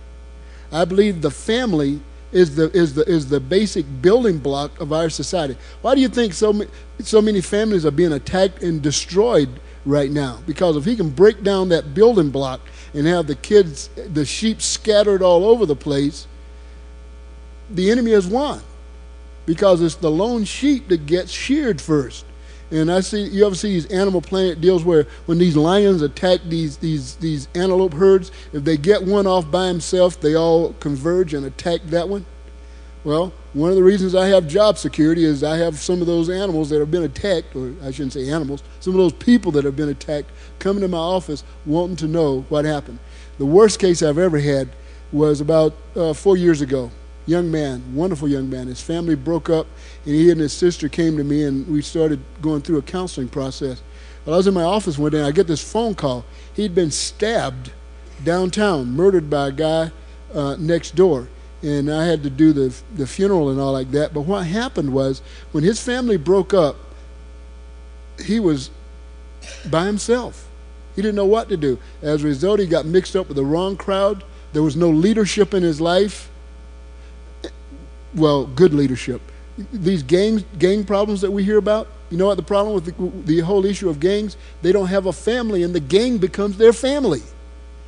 [0.70, 5.08] I believe the family is the, is the, is the basic building block of our
[5.08, 5.56] society.
[5.80, 6.62] Why do you think so,
[7.00, 9.48] so many families are being attacked and destroyed
[9.84, 10.40] right now?
[10.46, 12.60] Because if He can break down that building block,
[12.94, 16.26] and have the kids, the sheep scattered all over the place,
[17.70, 18.60] the enemy has won
[19.46, 22.24] because it's the lone sheep that gets sheared first.
[22.70, 26.40] And I see you ever see these Animal Planet deals where when these lions attack
[26.46, 31.32] these these these antelope herds, if they get one off by himself, they all converge
[31.32, 32.26] and attack that one.
[33.04, 36.30] Well, one of the reasons I have job security is I have some of those
[36.30, 39.64] animals that have been attacked, or I shouldn't say animals, some of those people that
[39.64, 43.00] have been attacked coming to my office wanting to know what happened.
[43.38, 44.68] The worst case I've ever had
[45.10, 46.92] was about uh, four years ago.
[47.26, 48.68] Young man, wonderful young man.
[48.68, 49.66] His family broke up,
[50.04, 53.28] and he and his sister came to me, and we started going through a counseling
[53.28, 53.82] process.
[54.24, 56.24] While I was in my office one day, and I get this phone call.
[56.54, 57.72] He'd been stabbed
[58.22, 59.90] downtown, murdered by a guy
[60.32, 61.28] uh, next door
[61.62, 64.14] and I had to do the the funeral and all like that.
[64.14, 66.76] But what happened was when his family broke up,
[68.24, 68.70] he was
[69.68, 70.48] by himself.
[70.94, 71.78] He didn't know what to do.
[72.02, 74.24] As a result, he got mixed up with the wrong crowd.
[74.52, 76.30] There was no leadership in his life.
[78.14, 79.20] Well, good leadership.
[79.72, 81.88] These gang gang problems that we hear about.
[82.10, 84.36] You know what the problem with the, the whole issue of gangs?
[84.62, 87.22] They don't have a family, and the gang becomes their family.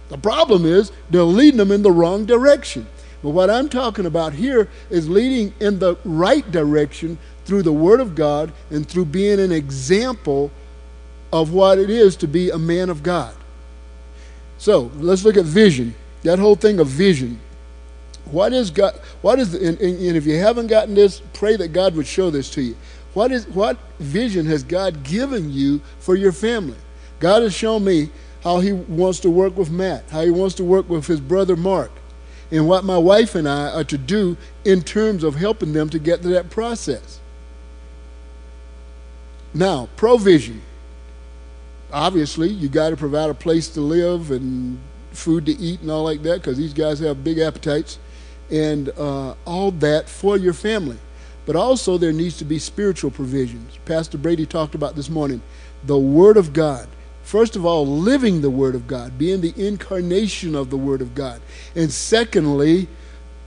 [0.08, 2.86] The problem is they're leading them in the wrong direction.
[3.22, 8.00] But what I'm talking about here is leading in the right direction through the Word
[8.00, 10.50] of God and through being an example
[11.32, 13.34] of what it is to be a man of God.
[14.58, 15.94] So let's look at vision.
[16.22, 17.40] That whole thing of vision.
[18.30, 18.94] What is God?
[19.22, 19.52] What is?
[19.52, 22.62] The, and, and if you haven't gotten this, pray that God would show this to
[22.62, 22.76] you.
[23.14, 23.46] What is?
[23.48, 26.76] What vision has God given you for your family?
[27.18, 28.10] God has shown me
[28.44, 31.56] how He wants to work with Matt, how He wants to work with his brother
[31.56, 31.90] Mark,
[32.50, 35.98] and what my wife and I are to do in terms of helping them to
[35.98, 37.20] get to that process.
[39.54, 40.62] Now, provision.
[41.92, 44.78] Obviously, you got to provide a place to live and
[45.12, 47.98] food to eat and all like that because these guys have big appetites
[48.50, 50.98] and uh, all that for your family.
[51.46, 53.78] but also there needs to be spiritual provisions.
[53.84, 55.42] Pastor Brady talked about this morning
[55.84, 56.86] the Word of God.
[57.30, 61.14] First of all, living the Word of God, being the incarnation of the Word of
[61.14, 61.40] God.
[61.76, 62.88] And secondly,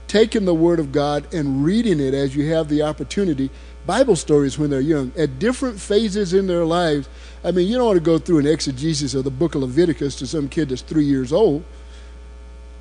[0.08, 3.50] taking the Word of God and reading it as you have the opportunity.
[3.84, 7.10] Bible stories when they're young, at different phases in their lives.
[7.44, 10.16] I mean, you don't want to go through an exegesis of the book of Leviticus
[10.16, 11.62] to some kid that's three years old.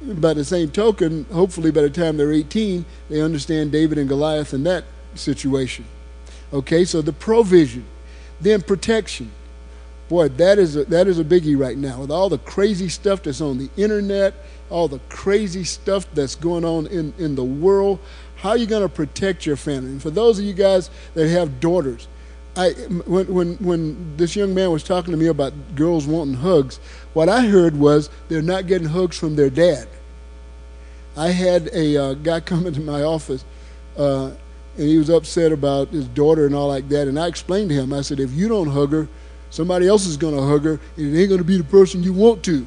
[0.02, 4.54] By the same token, hopefully by the time they're 18, they understand David and Goliath
[4.54, 4.86] in that
[5.16, 5.84] situation.
[6.54, 7.84] Okay, so the provision,
[8.40, 9.34] then protection.
[10.14, 13.24] Boy, that is a, that is a biggie right now with all the crazy stuff
[13.24, 14.36] that's on the internet,
[14.70, 17.98] all the crazy stuff that's going on in, in the world.
[18.36, 19.90] How are you going to protect your family?
[19.90, 22.08] And for those of you guys that have daughters,
[22.56, 22.74] I,
[23.08, 26.78] when, when, when this young man was talking to me about girls wanting hugs,
[27.14, 29.88] what I heard was they're not getting hugs from their dad.
[31.18, 33.44] I had a uh, guy come into my office,
[33.98, 34.28] uh,
[34.78, 37.08] and he was upset about his daughter and all like that.
[37.08, 39.08] And I explained to him, I said, if you don't hug her,
[39.54, 42.02] somebody else is going to hug her, and it ain't going to be the person
[42.02, 42.66] you want to.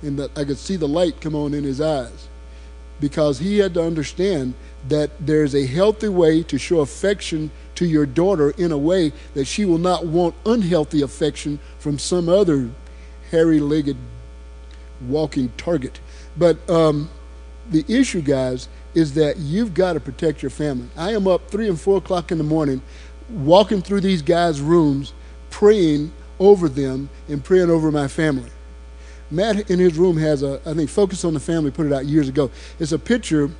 [0.00, 2.28] And the, I could see the light come on in his eyes
[2.98, 4.54] because he had to understand
[4.88, 9.44] that there's a healthy way to show affection to your daughter in a way that
[9.44, 12.70] she will not want unhealthy affection from some other
[13.30, 13.98] hairy legged
[15.06, 16.00] walking target.
[16.38, 17.10] But um,
[17.70, 20.88] the issue, guys, is that you've got to protect your family.
[20.96, 22.80] I am up three and four o'clock in the morning,
[23.28, 25.12] walking through these guys' rooms,
[25.56, 28.50] praying over them and praying over my family.
[29.30, 32.04] Matt in his room has a, I think, Focus on the Family put it out
[32.04, 32.50] years ago.
[32.78, 33.50] It's a picture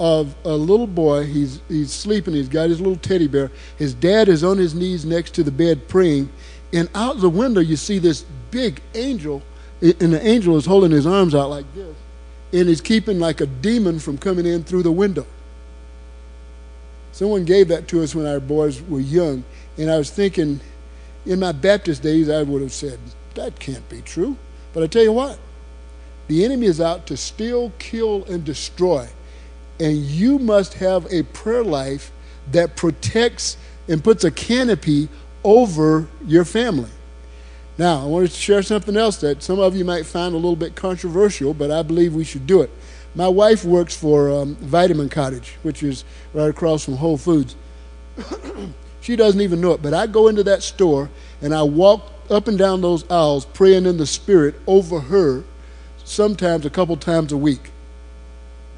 [0.00, 1.26] of a little boy.
[1.26, 2.32] He's he's sleeping.
[2.32, 3.50] He's got his little teddy bear.
[3.76, 6.30] His dad is on his knees next to the bed praying,
[6.72, 9.42] and out the window you see this big angel,
[9.82, 11.94] and the angel is holding his arms out like this,
[12.54, 15.26] and he's keeping like a demon from coming in through the window.
[17.12, 19.44] Someone gave that to us when our boys were young,
[19.76, 20.60] and I was thinking,
[21.26, 22.98] in my Baptist days, I would have said
[23.34, 24.36] that can't be true.
[24.72, 25.38] But I tell you what,
[26.28, 29.08] the enemy is out to steal, kill, and destroy.
[29.80, 32.12] And you must have a prayer life
[32.50, 33.56] that protects
[33.88, 35.08] and puts a canopy
[35.44, 36.90] over your family.
[37.78, 40.56] Now, I wanted to share something else that some of you might find a little
[40.56, 42.70] bit controversial, but I believe we should do it.
[43.14, 47.56] My wife works for um, Vitamin Cottage, which is right across from Whole Foods.
[49.02, 51.10] She doesn't even know it, but I go into that store
[51.42, 55.42] and I walk up and down those aisles praying in the Spirit over her,
[56.04, 57.72] sometimes a couple times a week.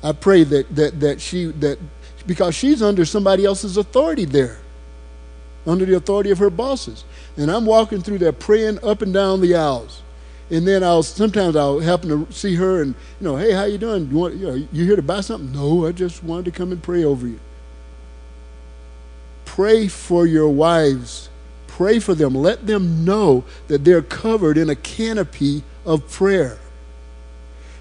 [0.02, 1.78] I pray that, that, that she, that,
[2.26, 4.58] because she's under somebody else's authority there,
[5.66, 7.04] under the authority of her bosses.
[7.36, 10.00] And I'm walking through there praying up and down the aisles.
[10.50, 13.78] And then I'll sometimes I'll happen to see her and you know, hey, how you
[13.78, 14.10] doing?
[14.10, 15.52] You want you, know, you here to buy something?
[15.52, 17.40] No, I just wanted to come and pray over you.
[19.54, 21.28] Pray for your wives
[21.74, 22.36] Pray for them.
[22.36, 26.56] Let them know that they're covered in a canopy of prayer.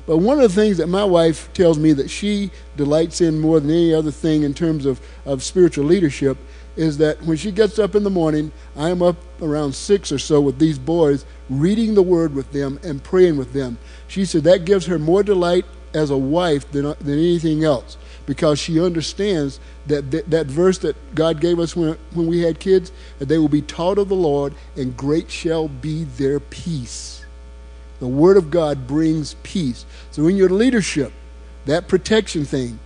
[0.08, 3.60] But one of the things that my wife tells me that she delights in more
[3.60, 6.40] than any other thing in terms of, of spiritual leadership
[6.76, 10.18] is that when she gets up in the morning, I am up around six or
[10.18, 13.78] so with these boys, reading the word with them and praying with them.
[14.08, 17.96] She said that gives her more delight as a wife than, than anything else
[18.26, 22.60] because she understands that, that that verse that God gave us when, when we had
[22.60, 27.26] kids, that they will be taught of the Lord, and great shall be their peace.
[28.00, 29.86] The Word of God brings peace.
[30.12, 31.12] So in your leadership,
[31.66, 32.80] that protection thing,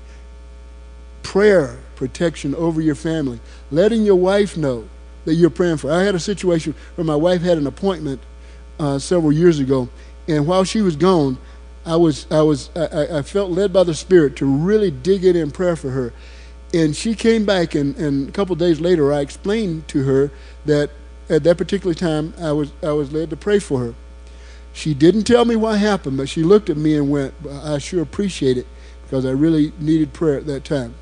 [1.23, 3.39] prayer, protection over your family,
[3.71, 4.87] letting your wife know
[5.25, 5.91] that you're praying for.
[5.91, 8.21] I had a situation where my wife had an appointment
[8.79, 9.89] uh, several years ago,
[10.27, 11.37] and while she was gone,
[11.87, 15.35] I was I was I, I, felt led by the Spirit to really dig in
[15.35, 16.13] in prayer for her.
[16.73, 20.31] And she came back and, and a couple days later I explained to her
[20.65, 20.89] that
[21.29, 23.95] at that particular time I was I was led to pray for her.
[24.73, 28.03] She didn't tell me what happened, but she looked at me and went, I sure
[28.03, 28.67] appreciate it
[29.03, 30.93] because I really needed prayer at that time.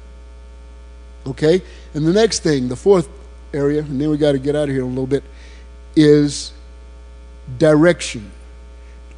[1.28, 1.62] Okay?
[1.94, 3.10] And the next thing, the fourth
[3.54, 5.26] area, and then we got to get out of here a little bit,
[5.94, 6.54] is
[7.58, 8.32] direction.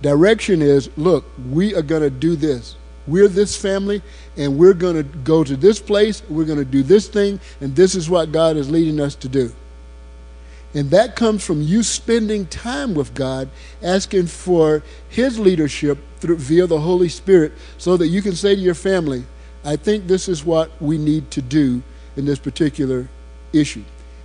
[0.01, 2.75] Direction is look, we are going to do this.
[3.07, 4.01] We're this family,
[4.35, 7.73] and we're going to go to this place, we're going to do this thing, and
[7.73, 9.53] this is what God is leading us to do.
[10.73, 13.49] And that comes from you spending time with God,
[13.81, 18.61] asking for His leadership through, via the Holy Spirit, so that you can say to
[18.61, 19.25] your family,
[19.63, 21.81] I think this is what we need to do
[22.17, 23.07] in this particular
[23.53, 23.83] issue.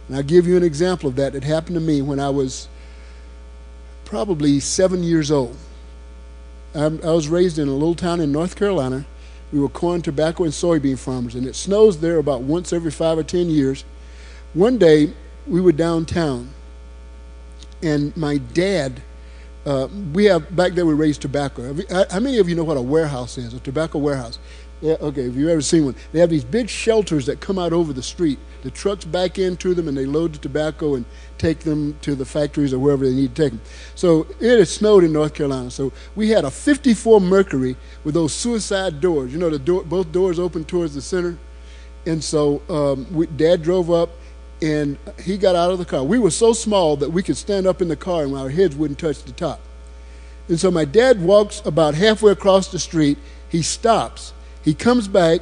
[0.09, 1.37] And I'll give you an example of that.
[1.37, 2.69] It happened to me when I was
[4.13, 5.57] probably seven years old.
[6.75, 9.07] I was raised in a little town in North Carolina
[9.51, 13.17] We were corn, tobacco, and soybean farmers, and it snows there about once every five
[13.17, 13.87] or ten years.
[14.53, 15.15] One day,
[15.47, 16.51] we were downtown,
[17.83, 19.01] and my dad,
[19.65, 21.75] uh, we have back there we raised tobacco.
[22.11, 23.55] How many of you know what a warehouse is?
[23.55, 24.39] A tobacco warehouse.
[24.83, 27.73] Yeah, okay, if you've ever seen one, they have these big shelters that come out
[27.73, 28.41] over the street.
[28.63, 31.05] The trucks back into them and they load the tobacco and
[31.39, 33.61] take them to the factories or wherever they need to take them.
[33.95, 35.71] So it had snowed in North Carolina.
[35.71, 39.33] So we had a 54 Mercury with those suicide doors.
[39.33, 41.39] You know, the door, both doors open towards the center.
[42.05, 44.11] And so um, we, Dad drove up
[44.61, 46.03] and he got out of the car.
[46.03, 48.75] We were so small that we could stand up in the car and our heads
[48.75, 49.61] wouldn't touch the top.
[50.49, 53.19] And so my dad walks about halfway across the street.
[53.49, 54.33] He stops
[54.63, 55.41] he comes back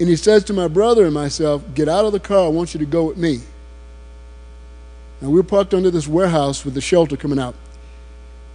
[0.00, 2.46] and he says to my brother and myself, Get out of the car.
[2.46, 3.40] I want you to go with me.
[5.20, 7.54] Now, we were parked under this warehouse with the shelter coming out.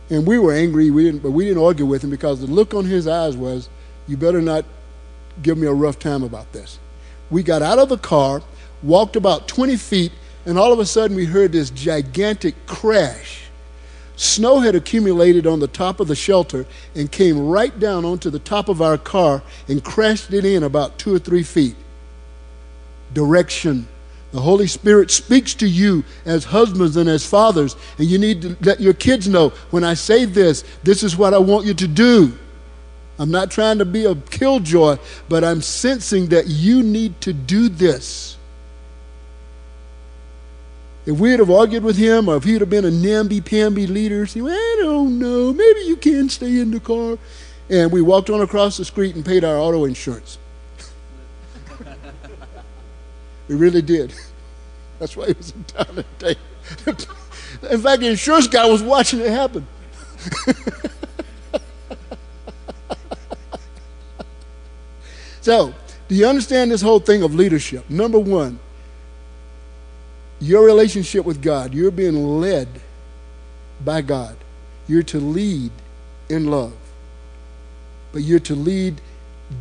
[0.09, 2.73] And we were angry, we didn't, but we didn't argue with him because the look
[2.73, 3.69] on his eyes was,
[4.07, 4.65] You better not
[5.41, 6.79] give me a rough time about this.
[7.29, 8.41] We got out of the car,
[8.81, 10.11] walked about 20 feet,
[10.45, 13.42] and all of a sudden we heard this gigantic crash.
[14.15, 18.39] Snow had accumulated on the top of the shelter and came right down onto the
[18.39, 21.75] top of our car and crashed it in about two or three feet.
[23.13, 23.87] Direction.
[24.31, 28.57] The Holy Spirit speaks to you as husbands and as fathers, and you need to
[28.61, 31.87] let your kids know when I say this, this is what I want you to
[31.87, 32.37] do.
[33.19, 34.97] I'm not trying to be a killjoy,
[35.29, 38.37] but I'm sensing that you need to do this.
[41.05, 44.39] If we'd have argued with him, or if he'd have been a namby-pamby leader, say,
[44.39, 47.17] well, I don't know, maybe you can stay in the car.
[47.69, 50.37] And we walked on across the street and paid our auto insurance.
[53.47, 54.13] we really did.
[54.99, 56.35] That's why he was in town that day.
[57.71, 59.67] in fact, the insurance guy was watching it happen.
[65.41, 65.73] so,
[66.07, 67.89] do you understand this whole thing of leadership?
[67.89, 68.59] Number one,
[70.43, 72.67] your relationship with God, you're being led
[73.83, 74.35] by God.
[74.87, 75.71] You're to lead
[76.29, 76.73] in love.
[78.11, 78.99] But you're to lead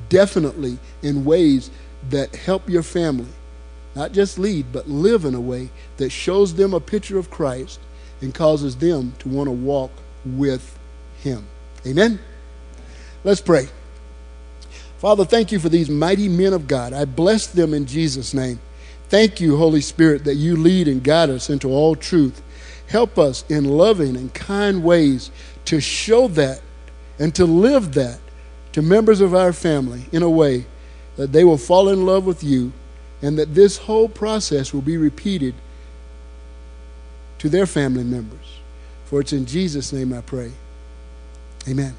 [0.08, 1.70] definitely in ways
[2.10, 3.30] that help your family.
[3.94, 7.78] Not just lead, but live in a way that shows them a picture of Christ
[8.20, 9.92] and causes them to want to walk
[10.24, 10.78] with
[11.22, 11.46] Him.
[11.86, 12.18] Amen?
[13.22, 13.68] Let's pray.
[14.98, 16.92] Father, thank you for these mighty men of God.
[16.92, 18.58] I bless them in Jesus' name.
[19.12, 22.40] Thank you, Holy Spirit, that you lead and guide us into all truth.
[22.88, 25.30] Help us in loving and kind ways
[25.66, 26.62] to show that
[27.18, 28.20] and to live that
[28.72, 30.64] to members of our family in a way
[31.16, 32.72] that they will fall in love with you
[33.20, 35.54] and that this whole process will be repeated
[37.36, 38.60] to their family members.
[39.04, 40.52] For it's in Jesus' name I pray.
[41.68, 41.94] Amen.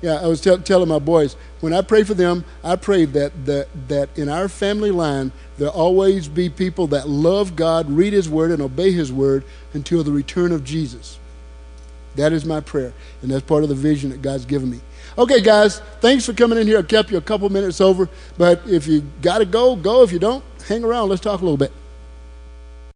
[0.00, 3.68] Yeah, I was telling my boys, when I pray for them, I pray that, that,
[3.88, 8.52] that in our family line, there always be people that love God, read His Word,
[8.52, 9.44] and obey His Word
[9.74, 11.18] until the return of Jesus.
[12.14, 12.92] That is my prayer,
[13.22, 14.80] and that's part of the vision that God's given me.
[15.16, 16.78] Okay, guys, thanks for coming in here.
[16.78, 20.04] I kept you a couple minutes over, but if you got to go, go.
[20.04, 21.08] If you don't, hang around.
[21.08, 21.72] Let's talk a little bit.